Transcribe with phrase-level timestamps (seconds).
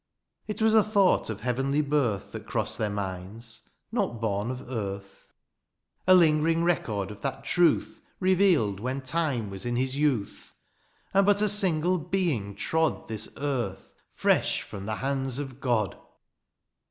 [0.47, 3.61] "It was a thought of heavenly birth" That crossed their minds,
[3.91, 5.31] not bom of earth
[6.07, 10.53] 5" A lingering record of that truth'' Revealed when time was in his youth,"
[11.13, 15.95] And but a single being trod" This earth, fresh from the hands of God